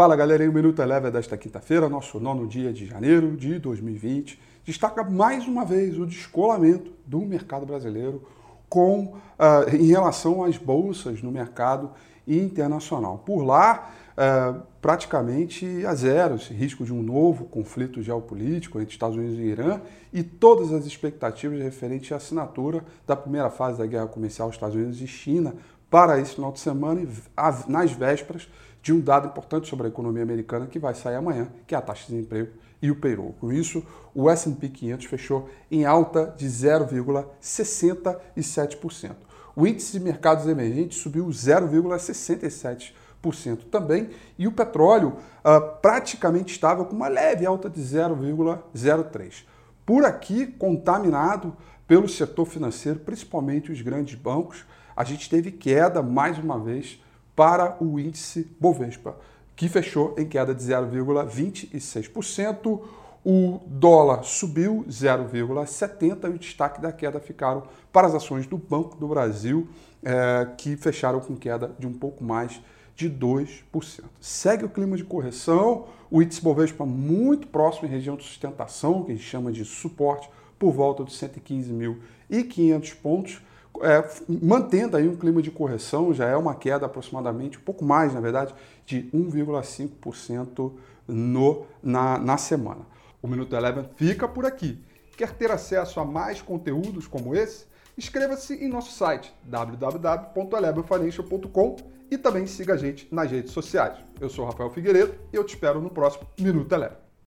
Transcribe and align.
Fala 0.00 0.16
galera, 0.16 0.48
o 0.48 0.52
Minuto 0.54 0.80
Eleva 0.80 1.08
é 1.08 1.10
desta 1.10 1.36
quinta-feira, 1.36 1.86
nosso 1.86 2.18
nono 2.18 2.46
dia 2.46 2.72
de 2.72 2.86
janeiro 2.86 3.36
de 3.36 3.58
2020, 3.58 4.40
destaca 4.64 5.04
mais 5.04 5.46
uma 5.46 5.62
vez 5.62 5.98
o 5.98 6.06
descolamento 6.06 6.90
do 7.04 7.20
mercado 7.20 7.66
brasileiro 7.66 8.26
com 8.66 9.12
uh, 9.12 9.76
em 9.76 9.88
relação 9.88 10.42
às 10.42 10.56
bolsas 10.56 11.20
no 11.20 11.30
mercado 11.30 11.90
internacional. 12.26 13.18
Por 13.26 13.42
lá, 13.42 13.90
uh, 14.16 14.62
praticamente 14.80 15.84
a 15.84 15.94
zero 15.94 16.36
esse 16.36 16.54
risco 16.54 16.82
de 16.82 16.94
um 16.94 17.02
novo 17.02 17.44
conflito 17.44 18.00
geopolítico 18.00 18.80
entre 18.80 18.94
Estados 18.94 19.18
Unidos 19.18 19.38
e 19.38 19.42
Irã 19.42 19.82
e 20.14 20.22
todas 20.22 20.72
as 20.72 20.86
expectativas 20.86 21.60
referentes 21.60 22.10
à 22.10 22.16
assinatura 22.16 22.82
da 23.06 23.14
primeira 23.14 23.50
fase 23.50 23.76
da 23.76 23.84
guerra 23.84 24.06
comercial 24.06 24.48
Estados 24.48 24.76
Unidos 24.76 25.02
e 25.02 25.06
China 25.06 25.54
para 25.90 26.20
esse 26.20 26.36
final 26.36 26.52
de 26.52 26.60
semana, 26.60 27.04
nas 27.66 27.92
vésperas 27.92 28.48
de 28.82 28.92
um 28.92 29.00
dado 29.00 29.28
importante 29.28 29.68
sobre 29.68 29.86
a 29.86 29.90
economia 29.90 30.22
americana 30.22 30.66
que 30.66 30.78
vai 30.78 30.94
sair 30.94 31.16
amanhã, 31.16 31.48
que 31.66 31.74
é 31.74 31.78
a 31.78 31.82
taxa 31.82 32.06
de 32.06 32.12
desemprego 32.14 32.52
e 32.80 32.90
o 32.90 32.96
payroll. 32.96 33.34
Com 33.40 33.52
isso, 33.52 33.84
o 34.14 34.30
S&P 34.30 34.68
500 34.68 35.06
fechou 35.06 35.50
em 35.70 35.84
alta 35.84 36.32
de 36.36 36.46
0,67%. 36.46 39.16
O 39.54 39.66
índice 39.66 39.92
de 39.92 40.00
mercados 40.00 40.46
emergentes 40.46 40.96
subiu 40.98 41.26
0,67% 41.26 43.64
também 43.70 44.08
e 44.38 44.46
o 44.46 44.52
petróleo 44.52 45.16
uh, 45.44 45.60
praticamente 45.82 46.54
estável 46.54 46.86
com 46.86 46.96
uma 46.96 47.08
leve 47.08 47.44
alta 47.44 47.68
de 47.68 47.80
0,03%. 47.80 49.44
Por 49.84 50.04
aqui, 50.04 50.46
contaminado 50.46 51.54
pelo 51.86 52.08
setor 52.08 52.46
financeiro, 52.46 53.00
principalmente 53.00 53.70
os 53.72 53.82
grandes 53.82 54.14
bancos, 54.14 54.64
a 54.96 55.04
gente 55.04 55.28
teve 55.28 55.50
queda 55.50 56.00
mais 56.02 56.38
uma 56.38 56.58
vez 56.58 56.98
para 57.40 57.82
o 57.82 57.98
índice 57.98 58.46
Bovespa, 58.60 59.16
que 59.56 59.66
fechou 59.66 60.14
em 60.18 60.28
queda 60.28 60.54
de 60.54 60.62
0,26%. 60.62 62.82
O 63.24 63.60
dólar 63.64 64.24
subiu 64.24 64.84
0,70% 64.86 66.24
e 66.24 66.34
o 66.34 66.38
destaque 66.38 66.82
da 66.82 66.92
queda 66.92 67.18
ficaram 67.18 67.62
para 67.90 68.06
as 68.06 68.14
ações 68.14 68.46
do 68.46 68.58
Banco 68.58 68.98
do 68.98 69.08
Brasil, 69.08 69.66
é, 70.02 70.48
que 70.58 70.76
fecharam 70.76 71.18
com 71.18 71.34
queda 71.34 71.74
de 71.78 71.86
um 71.86 71.94
pouco 71.94 72.22
mais 72.22 72.60
de 72.94 73.08
2%. 73.08 74.04
Segue 74.20 74.66
o 74.66 74.68
clima 74.68 74.98
de 74.98 75.04
correção, 75.04 75.86
o 76.10 76.20
índice 76.20 76.42
Bovespa 76.42 76.84
muito 76.84 77.46
próximo 77.46 77.88
em 77.88 77.90
região 77.90 78.16
de 78.16 78.24
sustentação, 78.24 79.04
que 79.04 79.12
a 79.12 79.14
gente 79.14 79.26
chama 79.26 79.50
de 79.50 79.64
suporte, 79.64 80.28
por 80.58 80.72
volta 80.72 81.04
dos 81.04 81.18
115.500 81.18 82.94
pontos 82.96 83.40
é, 83.82 84.08
mantendo 84.28 84.96
aí 84.96 85.08
um 85.08 85.16
clima 85.16 85.40
de 85.40 85.50
correção, 85.50 86.12
já 86.12 86.26
é 86.26 86.36
uma 86.36 86.54
queda 86.54 86.84
aproximadamente, 86.86 87.58
um 87.58 87.62
pouco 87.62 87.84
mais, 87.84 88.14
na 88.14 88.20
verdade, 88.20 88.54
de 88.84 89.08
1,5% 89.14 90.72
no, 91.06 91.64
na, 91.82 92.18
na 92.18 92.36
semana. 92.36 92.84
O 93.22 93.28
Minuto 93.28 93.54
Eleven 93.54 93.88
fica 93.96 94.26
por 94.28 94.46
aqui. 94.46 94.78
Quer 95.16 95.32
ter 95.32 95.50
acesso 95.50 95.98
a 96.00 96.04
mais 96.04 96.40
conteúdos 96.40 97.06
como 97.06 97.34
esse? 97.34 97.68
Inscreva-se 97.96 98.54
em 98.54 98.68
nosso 98.68 98.92
site 98.92 99.34
www.elevenfinancial.com 99.44 101.76
e 102.10 102.16
também 102.16 102.46
siga 102.46 102.74
a 102.74 102.76
gente 102.76 103.08
nas 103.12 103.28
redes 103.30 103.52
sociais. 103.52 103.98
Eu 104.18 104.30
sou 104.30 104.46
Rafael 104.46 104.70
Figueiredo 104.70 105.14
e 105.32 105.36
eu 105.36 105.44
te 105.44 105.54
espero 105.54 105.80
no 105.80 105.90
próximo 105.90 106.26
Minuto 106.38 106.72
Eleven. 106.72 107.09